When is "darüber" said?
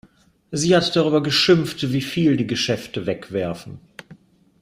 0.95-1.21